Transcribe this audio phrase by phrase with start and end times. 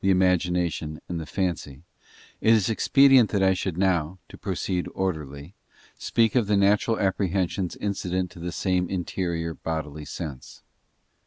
[0.03, 1.83] imagination and the fancy,
[2.41, 8.31] it is expedient that I should now —to proceed orderly—speak of the natural apprehensions incident
[8.31, 10.63] to the same interior bodily sense.